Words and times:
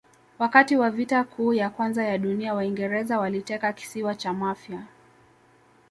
wakati 0.39 0.77
wa 0.77 0.89
vita 0.91 1.23
kuu 1.23 1.53
ya 1.53 1.69
kwanza 1.69 2.05
ya 2.05 2.17
dunia 2.17 2.53
waingereza 2.53 3.19
waliteka 3.19 3.73
kisiwa 3.73 4.15
cha 4.15 4.33
mafia 4.33 4.87